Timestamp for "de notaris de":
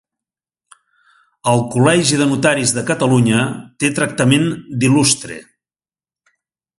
2.21-2.85